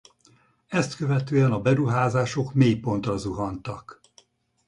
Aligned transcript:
Ezt 0.67 0.95
követően 0.95 1.51
a 1.51 1.59
beruházások 1.61 2.53
mélypontra 2.53 3.17
zuhantak. 3.17 4.01